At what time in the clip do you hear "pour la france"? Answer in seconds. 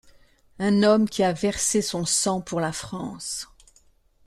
2.41-3.47